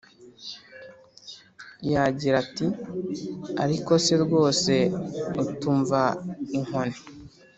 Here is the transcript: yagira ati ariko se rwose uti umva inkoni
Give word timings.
yagira 1.91 2.35
ati 2.43 2.67
ariko 3.63 3.91
se 4.05 4.13
rwose 4.23 4.73
uti 5.41 5.63
umva 5.71 6.01
inkoni 6.57 6.97